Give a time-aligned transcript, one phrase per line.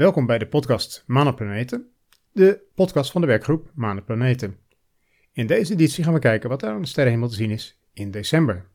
[0.00, 1.90] Welkom bij de podcast Planeten,
[2.32, 3.70] de podcast van de werkgroep
[4.04, 4.58] Planeten.
[5.32, 8.10] In deze editie gaan we kijken wat er aan de sterrenhemel te zien is in
[8.10, 8.68] december.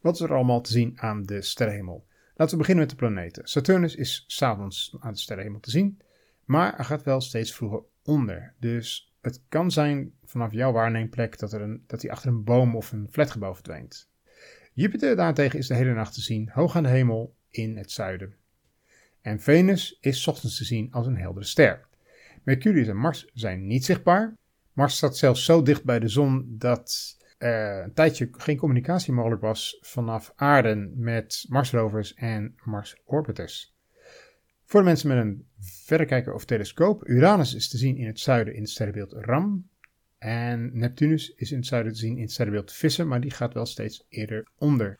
[0.00, 2.06] Wat is er allemaal te zien aan de sterrenhemel?
[2.34, 3.48] Laten we beginnen met de planeten.
[3.48, 6.00] Saturnus is s'avonds aan de sterrenhemel te zien,
[6.44, 8.54] maar hij gaat wel steeds vroeger onder.
[8.58, 12.76] Dus het kan zijn vanaf jouw waarneemplek dat, er een, dat hij achter een boom
[12.76, 14.10] of een flatgebouw verdwijnt.
[14.72, 18.34] Jupiter daarentegen is de hele nacht te zien, hoog aan de hemel in het zuiden.
[19.20, 21.86] En Venus is ochtends te zien als een heldere ster.
[22.42, 24.36] Mercurius en Mars zijn niet zichtbaar.
[24.72, 29.40] Mars staat zelfs zo dicht bij de zon dat uh, een tijdje geen communicatie mogelijk
[29.40, 33.74] was vanaf aarde met Marsrovers en Mars-orbiters.
[34.70, 38.54] Voor de mensen met een verrekijker of telescoop, Uranus is te zien in het zuiden
[38.54, 39.68] in het sterrenbeeld Ram.
[40.18, 43.54] En Neptunus is in het zuiden te zien in het sterrenbeeld Vissen, maar die gaat
[43.54, 44.98] wel steeds eerder onder.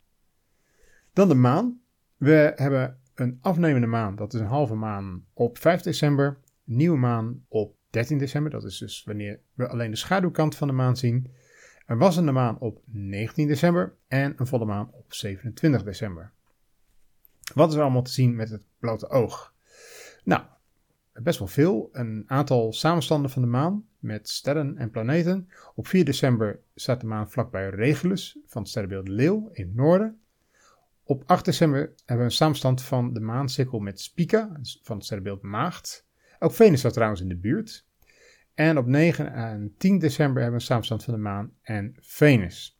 [1.13, 1.81] Dan de maan.
[2.17, 6.37] We hebben een afnemende maan, dat is een halve maan op 5 december.
[6.63, 10.73] Nieuwe maan op 13 december, dat is dus wanneer we alleen de schaduwkant van de
[10.73, 11.31] maan zien.
[11.85, 16.31] Er was een maan op 19 december en een volle maan op 27 december.
[17.53, 19.51] Wat is er allemaal te zien met het blote oog?
[20.23, 20.43] Nou,
[21.13, 21.89] best wel veel.
[21.91, 25.49] Een aantal samenstanden van de maan met sterren en planeten.
[25.75, 30.19] Op 4 december staat de maan vlakbij Regulus van het sterrenbeeld Leeuw in het noorden.
[31.03, 35.41] Op 8 december hebben we een samenstand van de maancirkel met Spica van het sterrenbeeld
[35.41, 36.07] Maagd.
[36.39, 37.85] Ook Venus staat trouwens in de buurt.
[38.53, 42.79] En op 9 en 10 december hebben we een samenstand van de maan en Venus.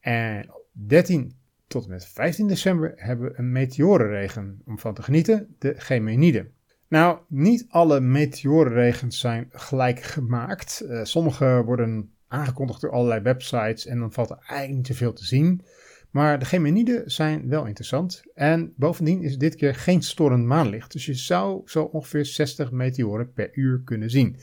[0.00, 5.02] En op 13 tot en met 15 december hebben we een meteorenregen om van te
[5.02, 6.50] genieten, de Gemenide.
[6.88, 10.82] Nou, niet alle meteorenregens zijn gelijk gemaakt.
[10.84, 15.24] Uh, sommige worden aangekondigd door allerlei websites en dan valt er eigenlijk niet zoveel te
[15.24, 15.64] zien.
[16.10, 18.22] Maar de Gemeniden zijn wel interessant.
[18.34, 20.92] En bovendien is dit keer geen storend maanlicht.
[20.92, 24.36] Dus je zou zo ongeveer 60 meteoren per uur kunnen zien.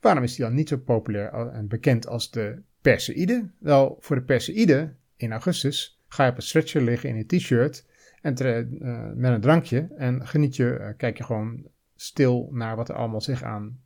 [0.00, 3.50] Waarom is die dan niet zo populair en bekend als de Perseïde?
[3.58, 7.84] Wel, voor de Perseïde in augustus ga je op een stretcher liggen in een t-shirt
[8.22, 12.88] en uh, met een drankje en geniet je, uh, kijk je gewoon stil naar wat
[12.88, 13.80] er allemaal zich aan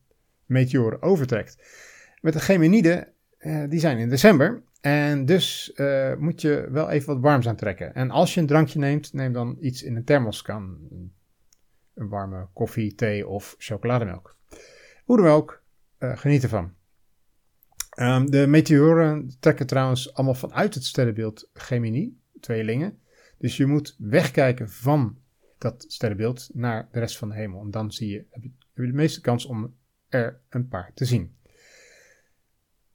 [0.46, 1.56] meteoren overtrekt.
[2.20, 5.72] Met de Gemenide, uh, die zijn in december en dus
[6.18, 7.94] moet je wel even wat warms aantrekken.
[7.94, 10.78] En als je een drankje neemt, neem dan iets in een thermoskan.
[11.94, 14.36] Een warme koffie, thee of chocolademelk.
[15.04, 15.62] Hoe dan ook,
[15.98, 16.72] geniet ervan.
[18.00, 22.98] Um, de meteoren trekken trouwens allemaal vanuit het sterrenbeeld Gemini, tweelingen.
[23.42, 25.18] Dus je moet wegkijken van
[25.58, 27.60] dat sterrenbeeld naar de rest van de hemel.
[27.60, 28.50] En dan zie je, heb je,
[28.86, 29.74] de meeste kans om
[30.08, 31.36] er een paar te zien.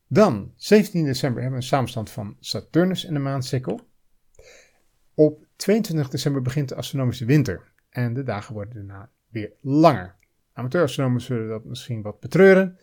[0.08, 3.88] Dan, 17 december, hebben we een samenstand van Saturnus en de maansikkel.
[5.14, 7.72] Op 22 december begint de astronomische winter.
[7.90, 10.16] En de dagen worden daarna weer langer.
[10.54, 12.78] Amateurastronomen zullen dat misschien wat betreuren.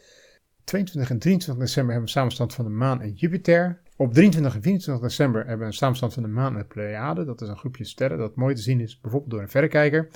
[0.64, 3.82] 22 en 23 december hebben we een samenstand van de maan en Jupiter.
[3.96, 7.24] Op 23 en 24 december hebben we een samenstand van de maan en de Pleiade.
[7.24, 10.08] Dat is een groepje sterren dat mooi te zien is, bijvoorbeeld door een verrekijker.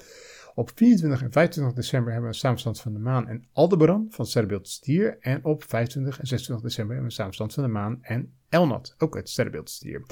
[0.55, 4.27] Op 24 en 25 december hebben we een samenstand van de maan en Aldebaran van
[4.27, 5.19] sterrenbeeld Stier.
[5.21, 8.94] En op 25 en 26 december hebben we een samenstand van de maan en Elnat,
[8.99, 10.03] ook het sterrenbeeld Stier.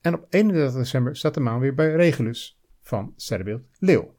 [0.00, 4.14] En op 31 december staat de maan weer bij Regulus van sterrenbeeld Leeuw.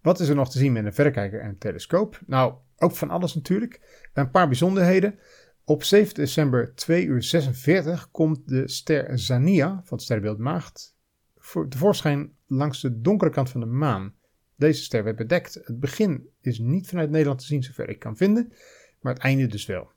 [0.00, 2.20] Wat is er nog te zien met een verrekijker en een telescoop?
[2.26, 3.80] Nou, ook van alles natuurlijk.
[4.14, 5.18] Een paar bijzonderheden.
[5.64, 10.96] Op 7 december 2 uur 46 komt de ster Zania van het sterrenbeeld Maagd
[11.36, 14.14] voor tevoorschijn langs de donkere kant van de maan.
[14.56, 15.54] Deze ster werd bedekt.
[15.54, 18.52] Het begin is niet vanuit Nederland te zien, zover ik kan vinden,
[19.00, 19.90] maar het einde dus wel.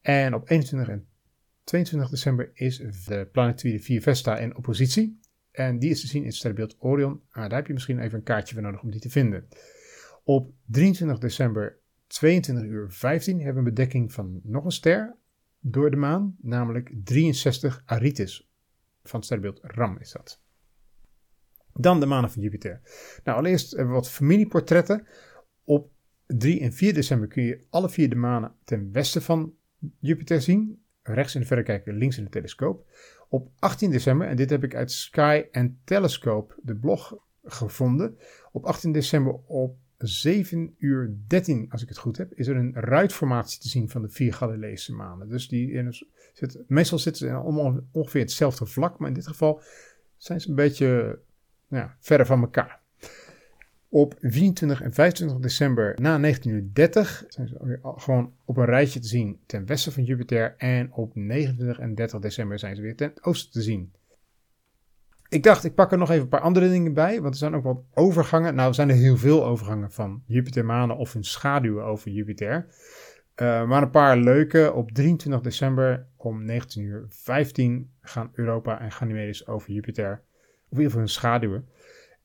[0.00, 1.06] En op 21 en
[1.64, 2.76] 22 december is
[3.06, 5.20] de planetoïde 4 Vesta in oppositie.
[5.50, 7.22] En die is te zien in het sterrenbeeld Orion.
[7.30, 9.48] Ah, daar heb je misschien even een kaartje voor nodig om die te vinden.
[10.24, 11.81] Op 23 december
[12.12, 15.16] 22 uur 15 hebben we een bedekking van nog een ster
[15.60, 18.50] door de maan, namelijk 63 Aritis.
[19.02, 20.42] Van het sterrenbeeld Ram is dat.
[21.74, 22.80] Dan de manen van Jupiter.
[23.24, 25.06] Nou, allereerst hebben we wat familieportretten.
[25.64, 25.90] Op
[26.26, 29.54] 3 en 4 december kun je alle vier de manen ten westen van
[29.98, 30.84] Jupiter zien.
[31.02, 32.90] Rechts in de verrekijker, links in de telescoop.
[33.28, 38.18] Op 18 december, en dit heb ik uit Sky and Telescope, de blog, gevonden.
[38.52, 42.74] Op 18 december op 7 uur 13, als ik het goed heb, is er een
[42.74, 45.28] ruitformatie te zien van de vier Galileese manen.
[45.28, 45.94] Dus die in,
[46.66, 49.62] meestal zitten ze ongeveer hetzelfde vlak, maar in dit geval
[50.16, 51.18] zijn ze een beetje
[51.68, 52.80] nou ja, verder van elkaar.
[53.88, 59.08] Op 24 en 25 december na 1930 zijn ze weer gewoon op een rijtje te
[59.08, 60.54] zien ten westen van Jupiter.
[60.56, 63.92] En op 29 en 30 december zijn ze weer ten oosten te zien.
[65.32, 67.54] Ik dacht, ik pak er nog even een paar andere dingen bij, want er zijn
[67.54, 68.54] ook wat overgangen.
[68.54, 72.66] Nou, er zijn er heel veel overgangen van Jupitermanen of hun schaduwen over Jupiter.
[73.36, 74.72] Maar een paar leuke.
[74.72, 77.08] Op 23 december om 19.15 uur
[78.00, 80.22] gaan Europa en Ganymedes over Jupiter.
[80.68, 81.68] Of in ieder geval hun schaduwen.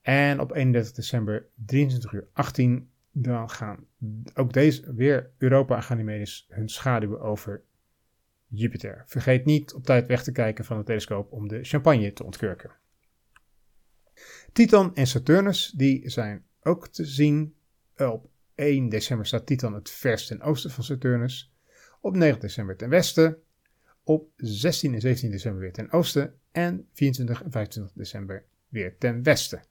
[0.02, 3.86] En op 31 december 23 uur 18 dan gaan
[4.34, 7.64] ook deze weer Europa en Ganymedes hun schaduwen over
[8.48, 9.04] Jupiter.
[9.06, 12.72] Vergeet niet op tijd weg te kijken van de telescoop om de champagne te ontkurken.
[14.54, 17.56] Titan en Saturnus die zijn ook te zien.
[17.98, 21.54] Op 1 december staat Titan het verst ten oosten van Saturnus.
[22.02, 23.38] Op 9 december ten westen.
[24.04, 26.34] Op 16 en 17 december weer ten oosten.
[26.52, 29.64] En 24 en 25 december weer ten westen.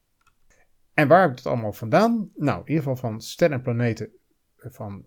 [0.94, 2.30] En waar heb ik het allemaal vandaan?
[2.34, 4.10] Nou, in ieder geval van Sterren en Planeten
[4.56, 5.04] van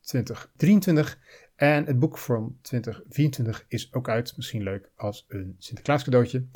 [0.00, 1.18] 2023.
[1.56, 4.36] En het boek van 2024 is ook uit.
[4.36, 6.46] Misschien leuk als een Sinterklaas cadeautje.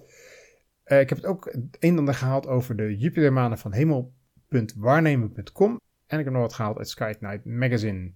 [0.88, 5.80] Uh, ik heb het ook een en ander gehaald over de Jupitermanen van hemel.waarnemen.com.
[6.06, 8.12] En ik heb nog wat gehaald uit Sky Night Magazine.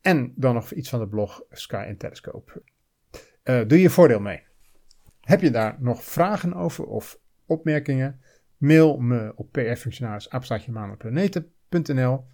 [0.00, 2.62] En dan nog iets van de blog Sky and Telescope.
[3.44, 4.42] Uh, doe je voordeel mee.
[5.20, 8.20] Heb je daar nog vragen over of opmerkingen?
[8.56, 12.24] Mail me op prfunctionaris.manaplaneten.nl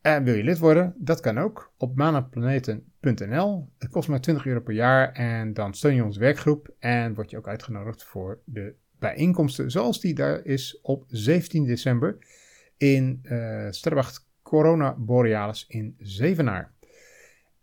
[0.00, 0.94] En wil je lid worden?
[0.96, 3.68] Dat kan ook op manaplaneten.nl.
[3.78, 7.30] Het kost maar 20 euro per jaar en dan steun je onze werkgroep en word
[7.30, 12.16] je ook uitgenodigd voor de bijeenkomsten zoals die daar is op 17 december
[12.76, 16.72] in uh, Sterrenwacht Corona Borealis in Zevenaar.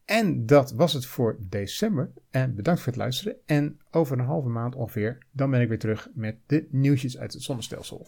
[0.06, 2.12] En dat was het voor december.
[2.30, 3.36] En bedankt voor het luisteren.
[3.46, 7.34] En over een halve maand ongeveer, dan ben ik weer terug met de nieuwtjes uit
[7.34, 8.08] het zonnestelsel.